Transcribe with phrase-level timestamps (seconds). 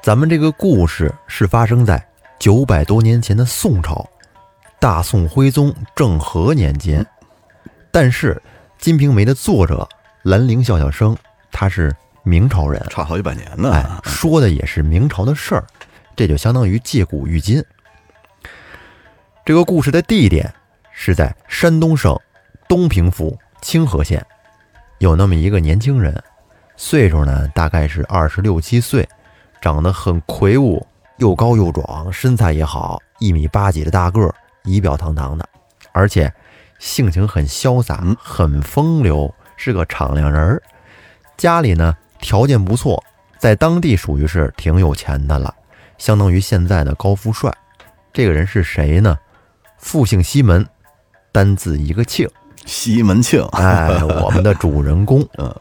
[0.00, 2.02] 咱们这个故事是发生在
[2.38, 4.08] 九百多年前的宋朝，
[4.78, 7.04] 大宋徽宗政和年间。
[7.90, 8.34] 但是
[8.78, 9.86] 《金瓶梅》的作者
[10.22, 11.16] 兰陵笑笑生，
[11.50, 13.72] 他是明朝人，差好几百年呢。
[13.72, 15.66] 哎，说的也是明朝的事儿，
[16.14, 17.62] 这就相当于借古喻今。
[19.44, 20.52] 这个故事的地点
[20.92, 22.18] 是在山东省
[22.68, 24.24] 东平府清河县，
[24.98, 26.22] 有那么一个年轻人，
[26.76, 29.08] 岁数呢大概是二十六七岁，
[29.60, 30.86] 长得很魁梧，
[31.16, 35.48] 又高又壮，身材也好，一米八几的大个儿，仪表堂堂的，
[35.92, 36.32] 而且
[36.78, 40.62] 性情很潇洒，很风流，是个敞亮人儿。
[41.36, 43.02] 家里呢条件不错，
[43.38, 45.54] 在当地属于是挺有钱的了，
[45.98, 47.52] 相当于现在的高富帅。
[48.12, 49.18] 这个人是谁呢？
[49.78, 50.66] 复姓西门，
[51.30, 52.28] 单字一个庆。
[52.66, 55.54] 西门庆，哎，我们的主人公， 嗯，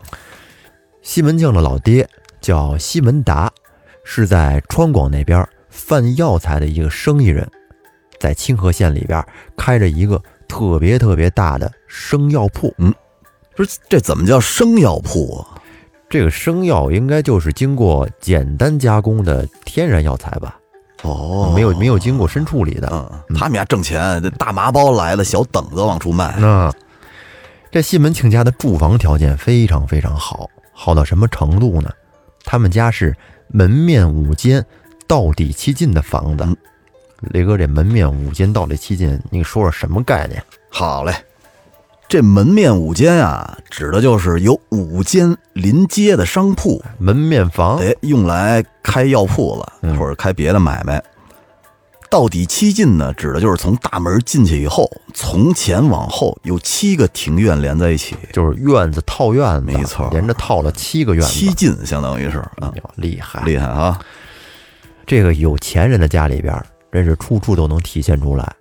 [1.02, 2.10] 西门庆的老爹
[2.42, 3.50] 叫西门达，
[4.10, 7.46] 是在川广那边贩药材的一个生意人，
[8.18, 9.22] 在清河县里边
[9.58, 12.74] 开着一个特别特别大的生药铺。
[12.78, 12.94] 嗯，
[13.54, 15.60] 不是这怎么叫生药铺啊？
[16.10, 20.58] 这个生药应该就是经过简单加工的天然药材吧？
[21.04, 22.88] 哦，没有没有经过深处理的。
[22.90, 26.34] 嗯，他们家挣钱，这大麻包来了，小等子往出卖。
[26.40, 26.72] 嗯
[27.70, 31.92] 这西门庆家的住房条件非常非常好，好到什么程度呢？
[32.46, 33.14] 他们家是
[33.50, 34.66] 门面五间，
[35.08, 36.46] 到底七进的房子。
[37.32, 40.44] 雷哥，这门面五间，到底七进，你说说什么概念？
[40.70, 41.14] 好嘞，
[42.08, 47.78] 这门面五间啊，指的就是有五间临街的商铺，门面房。
[47.78, 51.04] 哎，用来开药铺子嗯或者开别的买卖。
[52.10, 64.00] 到底七进呢，指的就是从大门进去以后，从前往后有七个庭院连在一起，就是院子套院子，没错连着套了七个院子，七进相当于是啊，厉害厉害啊！
[65.06, 66.58] 这个有钱人的家里边，
[66.92, 68.56] 真是处处都能体现出来。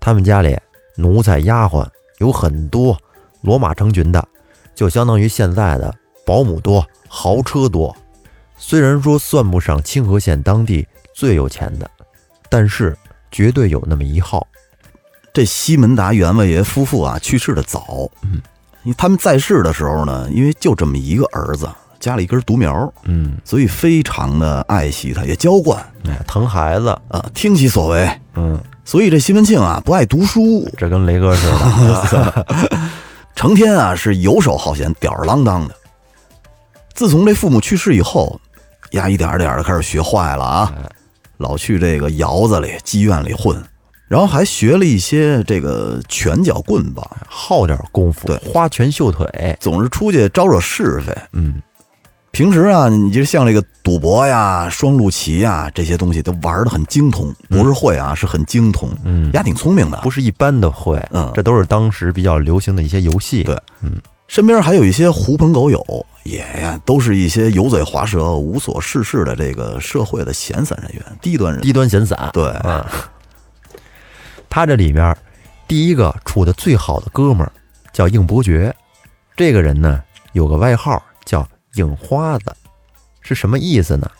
[0.00, 0.56] 他们家里
[0.96, 1.86] 奴才丫鬟
[2.18, 2.96] 有很多，
[3.42, 4.26] 罗马成群的，
[4.74, 7.94] 就相当于现在的保姆多，豪车多。
[8.56, 11.90] 虽然说算不上清河县当地最有钱的，
[12.48, 12.96] 但是
[13.30, 14.46] 绝对有那么一号。
[15.32, 18.40] 这西门达员外爷夫妇啊，去世的早，嗯，
[18.82, 21.68] 因为他们在世的时候呢，因为就这么一个儿子，
[22.00, 25.80] 家里一根独苗，嗯，所以非常的爱惜他，也娇惯。
[26.08, 28.10] 哎，疼孩子，啊，听其所为。
[28.34, 32.46] 嗯，所以这西门庆啊，不爱读书，这跟雷哥似的。
[33.36, 35.74] 成天啊是游手好闲、吊儿郎当的。
[36.94, 38.40] 自从这父母去世以后，
[38.92, 40.72] 呀，一点儿点的开始学坏了啊，
[41.38, 43.56] 老去这个窑子里、妓院里混，
[44.06, 51.16] 然后还学了一些这个拳脚棍棒，好点功夫，对花拳绣腿，总是出去招惹是非。
[51.32, 51.62] 嗯，
[52.30, 59.98] 平时啊，你就像这个赌博呀、双陆棋呀这些东西都玩的很精通，不是会啊，是很精通，嗯丫，挺聪明的。
[60.02, 63.44] 不是一般的会，嗯这都是当时比较流行的一些游戏。
[63.44, 63.92] 对嗯
[64.26, 71.62] 身边还有一些狐朋狗友，也呀，都是一些油嘴滑舌、无所事事的这个社会的闲散人员、低端人。
[71.62, 72.30] 低端闲散。
[72.32, 72.84] 对，嗯，
[74.50, 75.16] 他这里面
[75.66, 77.52] 第一个处的最好的哥们儿
[77.92, 78.74] 叫应伯爵，
[79.36, 80.02] 这个人呢
[80.32, 82.54] 有个外号叫应花子，
[83.22, 84.10] 是什么意思呢？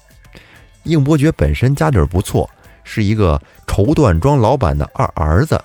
[0.84, 2.48] 应伯爵本身家底儿不错，
[2.84, 5.62] 是一个绸缎庄老板的二儿子，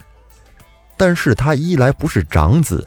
[0.98, 2.86] 但是他一来不是长子，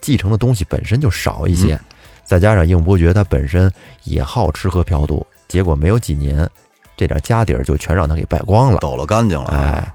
[0.00, 1.80] 继承的东西本身就少一些，
[2.28, 3.72] 再加上应伯爵他本身
[4.04, 6.46] 也好吃喝嫖赌，结果没有几年，
[6.94, 8.78] 这点家底儿就全让他给败光了。
[8.80, 9.48] 抖了干净了。
[9.48, 9.94] 哎，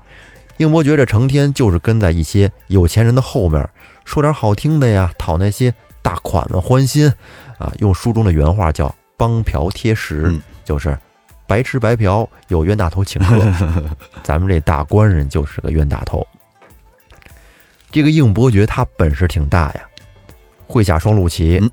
[0.57, 3.69] 应伯爵这成天就是跟在一些有钱人的后面，
[4.03, 5.71] 说点好听的呀，讨那些
[6.01, 7.07] 大款们欢心
[7.59, 7.71] 啊。
[7.77, 10.97] 用书中的原话叫“帮嫖贴食”，嗯就是
[11.45, 13.39] 白吃白嫖，有冤大头请客。
[14.23, 16.25] 咱们这大官人就是个冤大头。
[17.91, 19.81] 这个应伯爵他本事挺大呀，
[20.65, 21.69] 会下双陆棋，嗯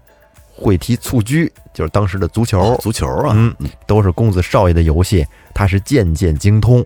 [0.61, 3.55] 会踢蹴鞠，就是当时的足球，足球啊，嗯，
[3.87, 6.85] 都是公子少爷的游戏，他是渐渐精通。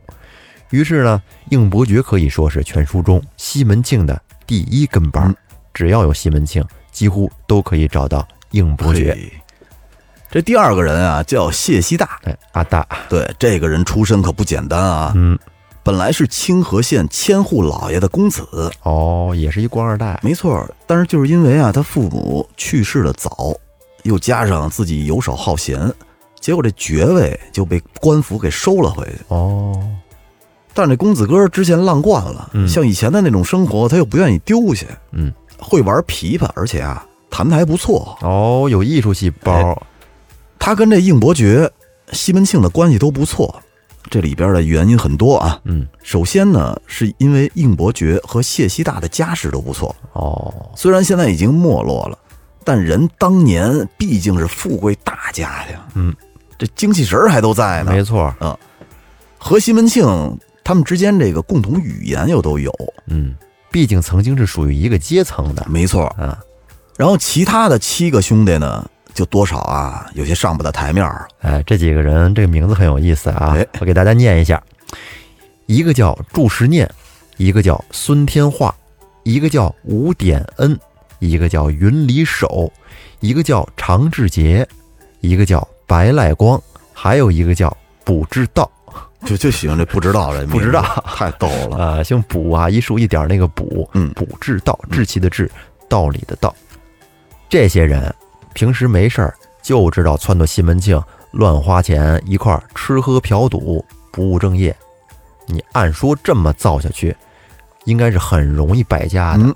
[0.70, 5.34] 于是呢，应伯爵可以说是全书中西门庆的第一跟班
[5.72, 9.16] 只要有西门庆，几乎都可以找到应伯爵。
[10.30, 12.18] 这第二个人啊，叫谢希大。
[12.24, 15.38] 哎，阿大，对，这个人出身可不简单啊，嗯，
[15.84, 20.68] 本来是清河县千户老爷的公子，哦，也是一官二代，没错。
[20.86, 23.54] 但是就是因为啊，他父母去世的早，
[24.04, 25.92] 又加上自己游手好闲，
[26.40, 29.18] 结果这爵位就被官府给收了回去。
[29.28, 29.74] 哦，
[30.72, 32.68] 但是这公子哥之前浪惯了，嗯。
[32.68, 38.16] 像以前的那种生活，他又不愿意丢下，嗯，会玩琵琶，而且啊，弹的还不错。
[38.20, 39.82] 哦，有艺术细胞，
[40.58, 41.70] 他跟这应伯爵
[42.12, 43.54] 西门庆的关系都不错，
[44.10, 45.58] 这里边的原因很多啊。
[45.64, 52.18] 嗯，首先呢，是因为应伯爵和谢希大的家世都不错，哦，虽然现在已经没落了，
[52.64, 56.14] 但人当年毕竟是富贵大家呀，嗯，
[56.58, 57.92] 这精气神儿还都在呢。
[57.92, 58.56] 没错，嗯。
[59.36, 60.06] 和西门庆
[60.64, 62.72] 他们之间这个共同语言又都有，
[63.08, 63.34] 嗯，
[63.70, 66.10] 毕竟曾经是属于一个阶层的，没错。
[66.18, 66.34] 嗯，
[66.96, 70.10] 然后其他的七个兄弟呢，就多少啊？
[70.14, 71.28] 有些上不得台面儿。
[71.40, 73.54] 哎，这几个人这个名字很有意思啊。
[73.54, 74.62] 哎，我给大家念一下，
[75.66, 76.90] 一个叫祝时念，
[77.36, 78.74] 一个叫孙天化，
[79.24, 80.78] 一个叫吴典恩，
[81.18, 82.72] 一个叫云里守，
[83.20, 84.66] 一个叫常志杰，
[85.20, 86.60] 一个叫白赖光，
[86.92, 87.74] 还有一个叫
[88.04, 88.70] 卜志道。
[89.24, 91.76] 就就喜欢这不知道这 名字不知道太逗了。
[91.76, 95.50] 啊，姓卜啊，一竖一点儿那个卜，嗯卜志道，志气的志，
[95.88, 96.54] 道理的道。
[97.48, 98.14] 这些人
[98.52, 103.82] 平时没事儿就知道撺掇西门庆乱花钱，一块儿吃喝嫖赌，
[104.12, 104.76] 不务正业。
[105.46, 107.16] 你按说这么造下去，
[107.84, 109.44] 应该是很容易败家的。
[109.44, 109.54] 嗯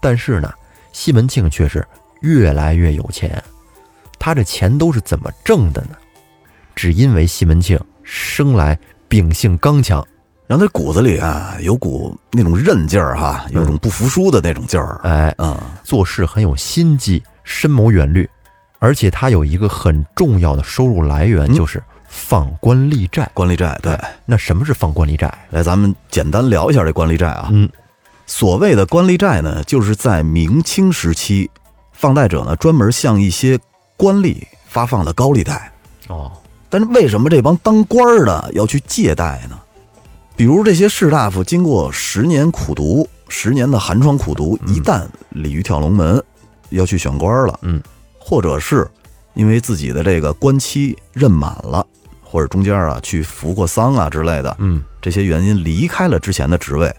[0.00, 0.54] 但是呢，
[0.92, 1.86] 西门庆却是
[2.20, 3.42] 越来越有钱。
[4.18, 5.90] 他这钱都是怎么挣的呢？
[6.74, 10.06] 只因为西门庆生来秉性刚强，
[10.46, 15.00] 然后他骨子里啊有股那种韧劲儿哈，有种不服输的那种劲儿。
[15.02, 18.28] 哎，嗯，做事很有心机，深谋远虑，
[18.78, 23.28] 而且他有一个很重要的收入来源，嗯就是放官立债。
[23.34, 23.98] 官吏债对。
[24.24, 25.32] 那什么是放官立债？
[25.50, 27.48] 来，咱们简单聊一下这官吏债啊。
[27.50, 27.68] 嗯，
[28.28, 31.50] 所谓的官吏债呢，就是在明清时期，
[31.92, 33.58] 放贷者呢专门向一些
[33.96, 34.36] 官吏
[34.68, 35.72] 发放的高利贷。
[36.08, 36.30] 哦，
[36.68, 39.58] 但是为什么这帮当官儿的要去借贷呢？
[40.36, 46.22] 比如这些士大夫经过十年苦读，十年的寒窗苦读，一旦鲤鱼跳龙门，
[46.68, 47.82] 要去选官了，嗯，
[48.18, 48.86] 或者是
[49.32, 51.84] 因为自己的这个官期任满了，
[52.22, 56.94] 或者中间啊去服过丧啊之类的，嗯，这些原因离开了之前的职位，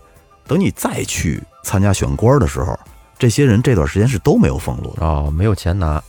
[0.50, 2.78] 等你再去参加选官的时候，
[3.20, 5.06] 这些人这段时间是都没有俸禄的。
[5.06, 6.02] 哦，没有钱拿，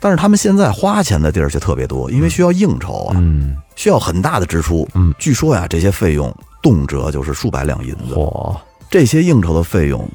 [0.00, 4.88] 但是他们现在花钱的地儿却特别多，因为需要应酬啊，嗯，需要很大的支出。
[4.94, 8.14] 嗯，据说呀，这些费用动辄就是数百两银子。
[8.14, 8.56] 嚯，
[8.88, 10.08] 这些应酬的费用，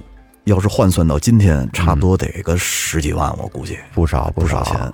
[0.45, 4.91] 要是换算到今天，差不多得个十几万，我估计不少不少少钱。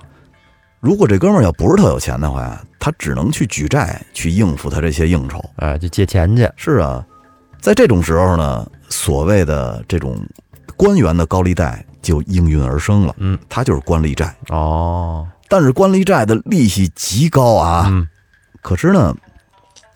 [0.80, 5.42] 如果这哥们儿要不是特有钱的话呀，他只能去举债去应付他这些应酬。
[5.56, 7.04] 哎，就借钱去，是啊，
[7.60, 10.18] 在这种时候呢，所谓的这种
[10.76, 13.14] 官员的高利贷就应运而生了。
[13.18, 14.34] 嗯，它就是官利债。
[14.48, 17.86] 哦，但是官利债的利息极高啊。
[17.88, 18.06] 嗯，
[18.62, 19.14] 可是呢，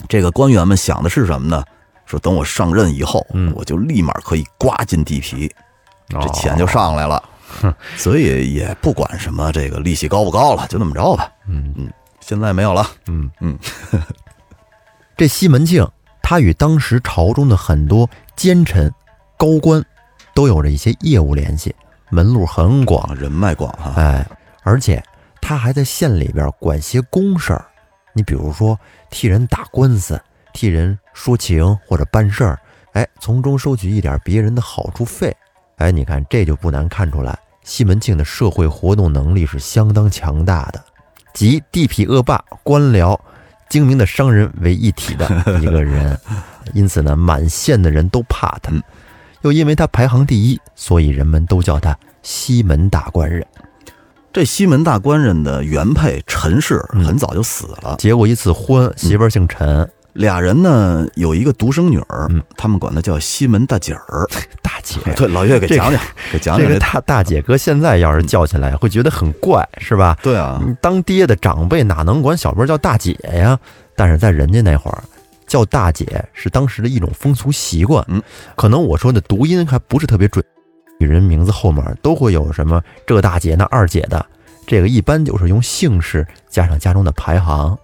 [0.08, 1.64] 这个官员们想的是什么呢？
[2.06, 5.48] 说等我上任以后，嗯我就立马可以刮进地皮，
[6.08, 7.22] 这哦钱就上来了。
[7.96, 11.30] 所以也不管什么这个利息高不高了，就那么着吧。
[11.46, 12.84] 嗯嗯，现在没有了。
[13.06, 13.56] 嗯嗯，
[15.16, 15.86] 这西门庆
[16.31, 18.88] 他与当时朝中的很多奸臣、
[19.37, 19.85] 高官
[20.32, 21.75] 都有着一些业务联系，
[22.09, 23.15] 门路很广啊，。
[23.17, 23.94] 人脉广哈。
[23.97, 24.25] 哎，
[24.62, 25.03] 而且
[25.41, 27.67] 他还在县里边管些公事儿，
[28.12, 28.79] 你比如说
[29.11, 30.23] 替人打官司、
[30.53, 32.56] 替人说情或者办事儿，
[32.93, 35.37] 哎，从中收取一点别人的好处费。
[35.79, 40.81] 哎，你看这就不难看出来，西门庆的社会活动能力是相当强大的，
[41.34, 43.19] 集地痞恶霸、官僚、
[43.70, 45.24] 精明的商人为一体的
[45.62, 46.19] 一个人。
[46.74, 48.70] 因此呢，满县的人都怕他。
[48.70, 48.82] 嗯，
[49.41, 53.44] 又因为他排行第一，所以人们都叫他西门大官人。
[54.32, 64.26] 这西门大官人的原配陈氏很早就死了，结过一次婚，媳妇儿姓陈，俩人呢有一个独生女儿，嗯他们管她叫西门大姐儿。
[64.62, 64.98] 大姐。
[65.14, 66.02] 对，老岳给这个讲讲，
[66.32, 66.81] 给讲这个讲。
[66.81, 70.17] 大大姐哥现在要是叫起来，会觉得很怪，是吧？
[70.22, 73.58] 对啊，当爹的长辈哪能管小辈叫大姐呀？
[73.96, 75.02] 但是在人家那会儿，
[75.46, 78.05] 叫大姐是当时的一种风俗习惯。
[78.08, 78.22] 嗯，
[78.56, 80.44] 可能我说的读音还不是特别准，
[80.98, 84.24] 女人名字后面都会有什么这个大姐那二姐的，
[84.67, 87.79] 这个一般就是用姓氏加上家中的排行，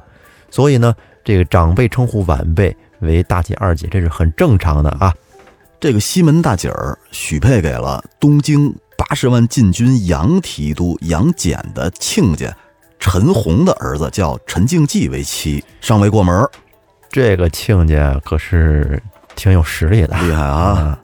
[0.51, 0.95] 所以呢，
[1.27, 5.13] 这个长辈称呼晚辈为大姐、二姐，这是很正常的啊。
[5.81, 12.57] 这个西门大姐儿许配给了东京八十万禁军杨提督杨戬的亲家
[13.01, 16.49] 陈洪的儿子，叫陈敬济为妻，尚未过门儿，
[17.11, 19.03] 这个亲家可是
[19.35, 20.97] 挺有实力的，厉害啊！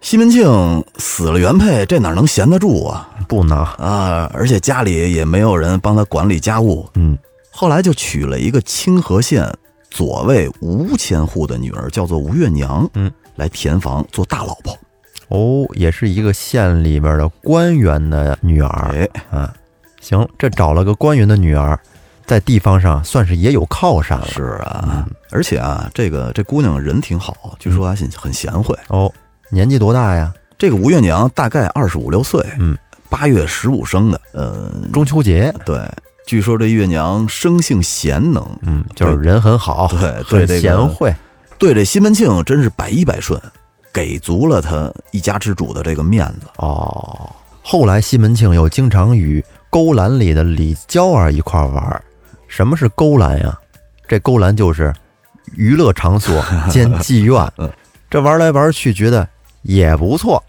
[0.00, 3.10] 西门庆死了原配，这哪能闲得住啊？
[3.26, 7.18] 不能，啊，而且家里也没有人帮他管理家务，嗯，
[7.58, 9.52] 后来就娶了一个清河县
[9.90, 14.78] 左卫吴千户的女儿，叫做吴月娘，嗯，来填房做大老婆。
[15.26, 19.52] 哦，也是一个县里边的官员的女儿，哎，啊，
[20.00, 21.76] 行，这找了个官员的女儿，
[22.24, 24.28] 在地方上算是也有靠山了。
[24.28, 28.72] 是啊，而且啊，这个这姑娘人挺好，据说还很很贤惠。
[28.86, 29.12] 哦，
[29.50, 30.32] 年纪多大呀？
[30.56, 32.78] 这个吴月娘大概二十五六岁，嗯，
[33.10, 35.76] 八月十五生的，呃，中秋节，对，
[36.28, 41.14] 据说这月娘生性贤能，嗯，就是人很好，对 对很这个贤惠。
[41.56, 43.40] 对这西门庆真是百依百顺，
[43.94, 46.46] 给足了他一家之主的这个面子。
[46.58, 52.04] 哦，后来西门庆又经常与勾栏里的李娇儿一块儿玩儿。
[52.46, 53.58] 什么是勾栏呀？
[54.06, 54.92] 这勾栏就是
[55.54, 57.72] 娱乐场所 兼妓院嗯。
[58.10, 59.26] 这玩来玩去，觉得
[59.62, 60.44] 也不错，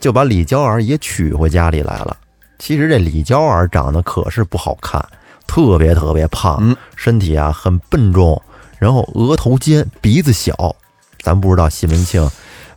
[0.00, 2.16] 就把李娇儿也娶回家里来了。
[2.58, 5.04] 其实这李娇儿长得可是不好看，
[5.46, 8.40] 特别特别胖，嗯身体啊很笨重，
[8.78, 10.74] 然后额头尖，鼻子小。
[11.20, 12.28] 咱不知道西门庆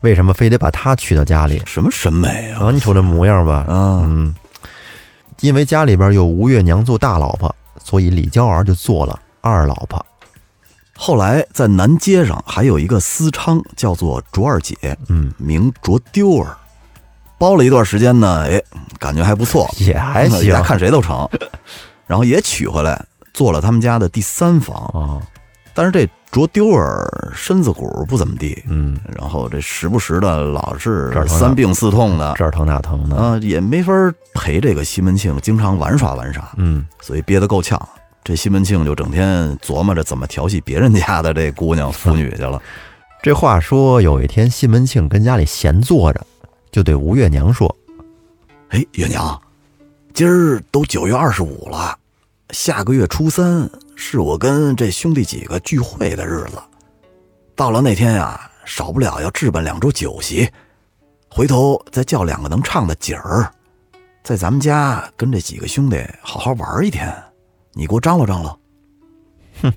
[0.02, 1.62] 为什么非得把她娶到家里。
[1.66, 2.66] 什么审美啊？
[2.66, 4.34] 啊，你瞅这模样吧，啊，嗯，
[5.42, 10.04] 因为家里边有吴月娘做大老婆，所以李娇儿就做了二老婆。
[10.96, 14.76] 后来在南街上还有一个私娼，叫做卓二姐，
[15.08, 16.58] 嗯，名卓丢儿，
[17.40, 18.62] 包了一段时间呢，哎，
[19.00, 21.28] 感觉还不错，也还行看谁都成，
[22.06, 23.04] 然后也娶回来，
[23.34, 24.76] 做了他们家的第三房。
[24.94, 25.22] 哦，
[25.74, 33.94] 但是这卓丢儿身子骨不怎么地，嗯，然后这时不时的老是三病四痛的，这儿疼那疼的，啊，也没法
[34.36, 37.80] 陪这个西门庆经常玩耍玩耍，嗯，所以憋得够呛。
[38.22, 42.62] 这西门庆就整天琢磨着怎么调戏别人家的这姑娘妇女去了。
[43.24, 46.22] 这话说有一天西门庆跟家里闲坐着，
[46.72, 47.76] 就对吴月娘说
[48.70, 49.42] 哎，月娘，
[50.14, 51.98] 今儿都九月二十五了，
[52.52, 56.62] 下个月初三是我跟这兄弟几个聚会的日子。
[57.56, 60.48] 到了那天呀，少不了要置办两桌酒席，
[61.30, 63.52] 回头再叫两个能唱的景儿，
[64.24, 67.12] 在咱们家跟这几个兄弟好好玩一天。
[67.74, 68.60] 你给我张罗张罗。
[69.62, 69.74] ：“哼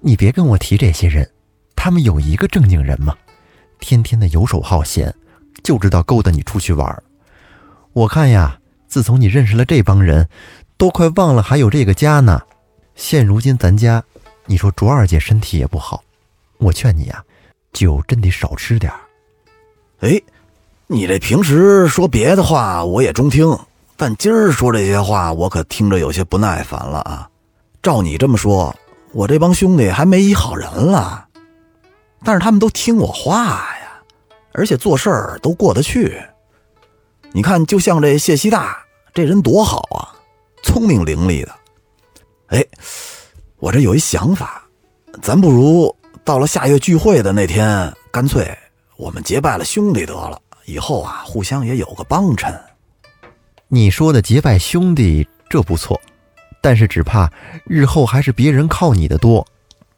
[0.00, 1.28] 你别跟我提这些人，
[1.74, 3.16] 他们有一个正经人吗？
[3.78, 5.14] 天天的游手好闲，
[5.66, 7.02] 就知道勾搭你出去玩儿。
[7.92, 8.56] 我看呀，
[8.86, 10.28] 自从你认识了这帮人，
[10.76, 12.40] 都快忘了还有这个家呢。
[12.94, 14.00] 现如今咱家，
[14.44, 16.04] 你说卓二姐身体也不好，
[16.58, 17.20] 我劝你呀，
[17.72, 19.00] 酒真得少吃点儿。
[20.02, 20.22] 哎，
[20.86, 23.58] 你这平时说别的话我也中听，
[23.96, 27.28] 但今儿说这些话我可听着有些不耐烦了啊。
[27.82, 28.72] 照你这么说，
[29.10, 31.26] 我这帮兄弟还没一好人了，
[32.22, 33.46] 但是他们都听我话
[33.80, 33.85] 呀，
[34.56, 36.18] 而且做事儿都过得去。
[37.32, 38.82] 你看，就像这谢希大
[39.12, 40.16] 这人多好啊，
[40.62, 41.54] 聪明伶俐的。
[42.46, 42.64] 哎，
[43.58, 44.66] 我这有一想法，
[45.20, 45.94] 咱不如
[46.24, 48.56] 到了下月聚会的那天，干脆
[48.96, 52.58] 我们结拜了兄弟得了，以后啊，互相也有个帮衬。
[53.68, 56.00] 你说的结拜兄弟这不错，
[56.62, 57.30] 但是只怕
[57.66, 59.46] 日后还是别人靠你的多。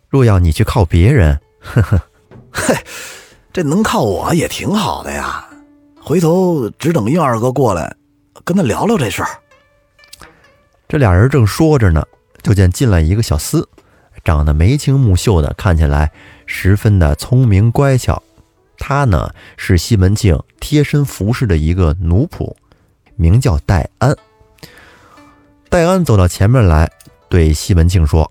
[0.08, 1.38] 若要你去靠别人，
[3.58, 5.44] 这能靠我也挺好的呀。
[6.00, 7.92] 回头只等应二哥过来，
[8.44, 9.28] 跟他聊聊这事儿。
[10.86, 12.06] 这俩人正说着呢，
[12.40, 13.66] 就见进来一个小厮，
[14.22, 16.12] 长得眉清目秀的，看起来
[16.46, 18.22] 十分的聪明乖巧。
[18.78, 22.54] 他呢是西门庆贴身服侍的一个奴仆，
[23.16, 24.16] 名叫戴安。
[25.68, 26.88] 戴安走到前面来，
[27.28, 28.30] 对西门庆说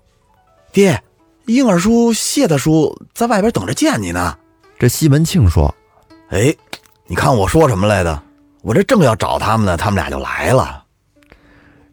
[0.72, 1.02] 爹，
[1.44, 4.38] 英二叔、谢大叔在外边等着见你呢。
[4.78, 5.74] ：“这西门庆说，
[6.28, 6.54] 哎，
[7.06, 8.22] 你看我说什么来的？
[8.62, 10.84] 我这正要找他们呢，他们俩就来了。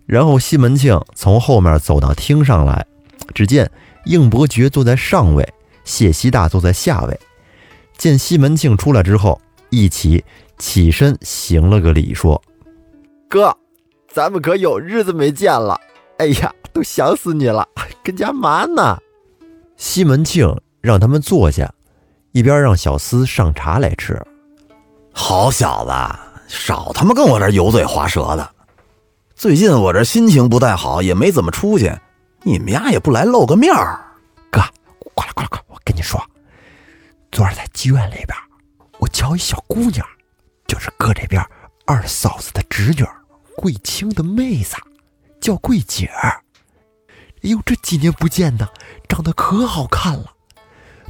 [0.06, 2.86] 然后西门庆从后面走到厅上来，
[3.34, 3.72] 只见
[4.06, 5.51] 应伯爵坐在上位，
[5.84, 7.20] 谢希大坐在下位。
[7.98, 10.24] 见西门庆出来之后，一起
[10.60, 12.39] 起身行了个礼，说
[13.27, 13.58] ：“哥，
[14.13, 15.80] 咱们可有日子没见了，
[16.20, 17.68] 哎呀，都想死你了，
[18.04, 19.00] 跟家嘛呢？”
[19.75, 21.74] 西门庆让他们坐下，
[22.36, 24.22] 一边让小厮上茶来吃。
[25.13, 25.92] 好小子，
[26.50, 28.51] 少他妈跟我这油嘴滑舌的。
[29.36, 31.89] 最近我这心情不太好，也没怎么出去，
[32.42, 33.98] 你们家也不来露个面儿。
[34.51, 34.60] 哥，
[35.13, 35.63] 过来过来过来！
[35.70, 36.22] 我跟你说，
[37.32, 38.38] 昨儿在妓院里边，
[39.00, 40.06] 我瞧一小姑娘，
[40.68, 41.42] 就是哥这边
[41.86, 43.08] 二嫂子的侄女，
[43.56, 44.75] 桂清的妹子，
[45.39, 46.44] 叫桂姐儿。
[47.44, 48.68] 哎呦，这几年不见呢，
[49.08, 50.34] 长得可好看了。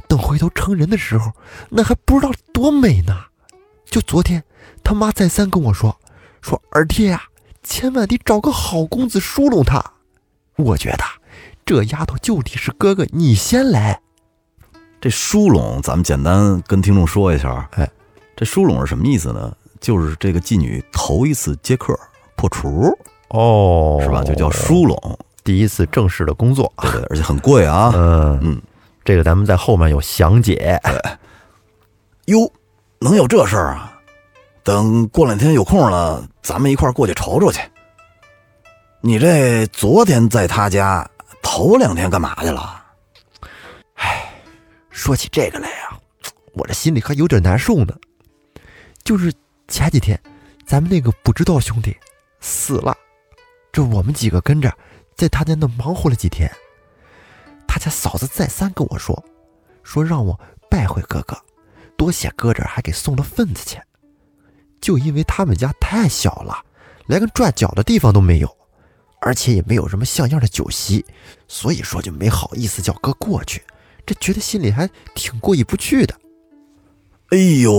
[0.08, 1.32] 等回头成人的时候，
[1.70, 3.14] 那还不知道多美呢。
[3.84, 4.42] 就昨天，
[4.82, 5.96] 他妈再三跟我说，
[6.40, 7.22] 说二爹呀、
[7.62, 9.82] 千万得找个好公子梳拢她。
[10.56, 11.04] 我觉得
[11.64, 14.00] 这丫头就得是哥哥你先来。
[15.00, 17.68] 这梳拢，咱们简单跟听众说一下。
[17.72, 17.88] 哎，
[18.34, 19.54] 这梳拢是什么意思呢？
[19.78, 21.94] 就是这个妓女头一次接客
[22.34, 22.96] 破除，
[23.28, 24.24] 哦是吧？
[24.24, 25.18] 就叫梳拢。
[25.44, 26.72] 第一次正式的工作。
[26.78, 27.92] 对对，而且很贵啊。
[27.94, 28.62] 嗯嗯，
[29.06, 30.78] 这个咱们在后面有详解。
[32.26, 32.52] 哟，
[32.98, 33.92] 能有这事儿啊？
[34.64, 37.60] 等过两天有空了，咱们一块儿过去瞅瞅去。
[39.00, 41.08] 你这昨天在他家，
[41.40, 42.82] 头两天干嘛去了？
[43.94, 44.28] 哎
[44.90, 45.96] 说起这个来啊，
[46.54, 47.94] 我这心里还有点难受呢。
[49.04, 49.32] 就是
[49.68, 50.20] 前几天，
[50.66, 51.96] 咱们那个不知道兄弟
[52.40, 52.92] 死了，
[53.70, 54.68] 这我们几个跟着
[55.14, 56.50] 在他家那忙活了几天。
[57.76, 59.22] 他家嫂子再三跟我说，
[59.82, 60.40] 说让我
[60.70, 61.36] 拜会哥哥，
[61.94, 63.84] 多谢哥这还给送了份子钱。
[64.80, 66.58] 就因为他们家太小了，
[67.04, 68.56] 连个转脚的地方都没有，
[69.20, 71.04] 而且也没有什么像样的酒席，
[71.48, 73.62] 所以说就没好意思叫哥过去。
[74.06, 76.18] 这觉得心里还挺过意不去的。
[77.28, 77.72] 哎呦，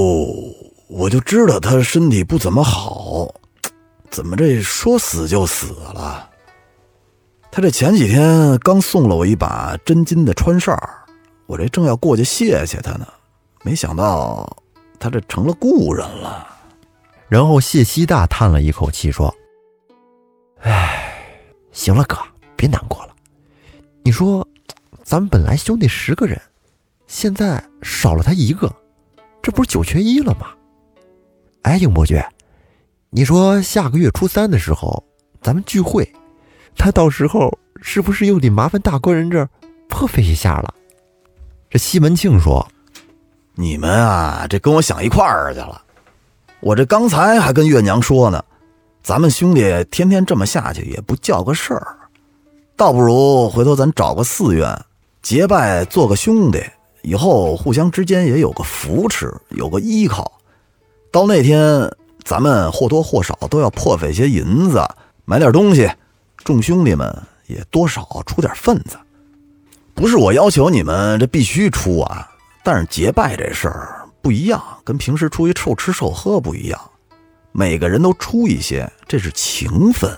[0.87, 3.33] 我就知道他身体不怎么好，
[4.11, 6.29] 怎么这说死就死了？
[7.51, 10.77] 他这前几天刚送了我一把真金的穿哨，
[11.45, 13.07] 我这正要过去谢谢他呢，
[13.63, 14.47] 没想到
[14.99, 16.47] 他这成了故人了。
[17.27, 19.33] 然后谢希大叹了一口气说
[20.61, 21.13] ：“哎，
[21.71, 22.17] 行了，哥，
[22.55, 23.15] 别难过了。
[24.03, 24.47] 你说。”
[25.07, 26.37] 咱们本来兄弟十个人，
[27.07, 28.69] 现在少了他一个，
[29.41, 30.47] 这不是九缺一了吗？
[31.61, 32.27] 哎，英伯爵，
[33.09, 35.01] 你说下个月初三的时候
[35.41, 36.11] 咱们聚会，
[36.77, 39.49] 他到时候是不是又得麻烦大官人这儿
[39.89, 40.73] 破费一下了？
[41.69, 42.65] 这西门庆说
[43.55, 45.81] ：“你们啊，这跟我想一块儿去了。
[46.59, 48.43] 我这刚才还跟月娘说呢，
[49.03, 51.97] 咱们兄弟天天这么下去也不叫个事儿，
[52.75, 54.77] 倒不如回头咱找个寺院。”
[55.23, 56.63] 结拜做个兄弟，
[57.01, 60.31] 以后互相之间也有个扶持，有个依靠。
[61.11, 61.91] 到那天，
[62.23, 64.81] 咱们或多或少都要破费些银子，
[65.25, 65.91] 买点东西，
[66.47, 67.13] 众兄弟们
[67.47, 68.97] 也多少出点份子。
[69.93, 72.25] 不是我要求你们这必须出啊，
[72.63, 76.79] 但是结拜这事儿不一样，跟平时出去臭吃臭喝不一样。
[77.51, 80.09] 每个人都出一些，这是情分。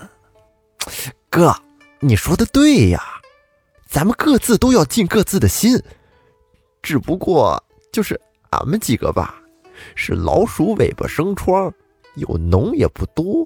[1.28, 1.52] 哥，
[1.98, 3.02] 你说的对呀。
[3.88, 5.82] 咱们各自都要尽各自的心，
[6.80, 9.34] 只不过就是俺们几个吧，
[9.96, 11.74] 是老鼠尾巴生疮，
[12.14, 13.44] 有脓也不多。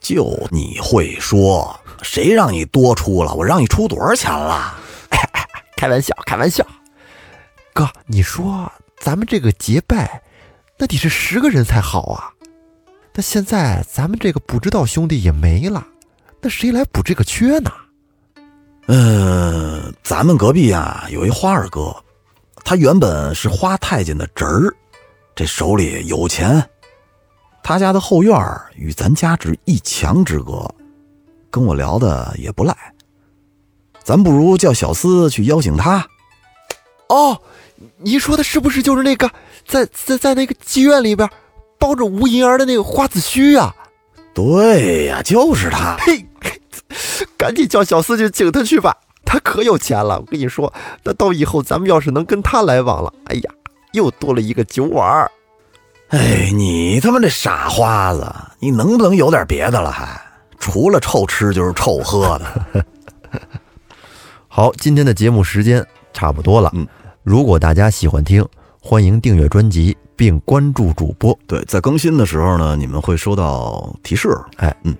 [0.00, 3.34] 就你会说，谁让你多出了？
[3.34, 4.78] 我让你出多少钱了？
[5.76, 6.66] 开玩笑，开玩笑。
[7.72, 10.22] 哥，你说咱们这个结拜，
[10.78, 12.30] 那得是十个人才好啊。
[13.14, 15.86] 那现在咱们这个不知道兄弟也没了，
[16.40, 17.72] 那谁来补这个缺呢？
[18.86, 21.94] 嗯，咱们隔壁啊有一花二哥，
[22.64, 24.74] 他原本是花太监的侄儿，
[25.34, 26.62] 这手里有钱，
[27.62, 28.36] 他家的后院
[28.74, 30.68] 与咱家只一墙之隔，
[31.50, 32.74] 跟我聊的也不赖。
[34.02, 36.06] 咱不如叫小厮去邀请他。
[37.08, 37.40] 哦，
[37.98, 39.30] 你说的是不是就是那个
[39.66, 41.28] 在在在那个妓院里边
[41.78, 43.74] 包着吴银儿的那个花子虚啊？
[44.34, 45.96] 对呀，就是他。
[46.00, 46.26] 嘿。
[47.36, 50.18] 赶紧叫小厮去请他去吧，他可有钱了。
[50.18, 50.72] 我跟你说，
[51.04, 53.50] 那到以后咱们要是能跟他来往了，哎呀，
[53.92, 55.30] 又多了一个酒碗。
[56.10, 59.90] 哎，你他妈这傻花子，你能不能有点别的了？
[59.90, 60.20] 还
[60.58, 62.84] 除了臭吃就是臭喝的。
[64.48, 66.70] 好，今天的节目时间差不多了。
[66.74, 66.86] 嗯，
[67.22, 68.44] 如果大家喜欢听，
[68.80, 71.38] 欢迎订阅专辑并关注主播。
[71.46, 74.36] 对，在更新的时候呢，你们会收到提示。
[74.56, 74.96] 哎，嗯。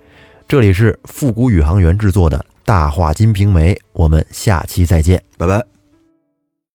[0.47, 5.80] 这里是复古宇航员制作的《大话金瓶梅》，我们下期再见，拜拜。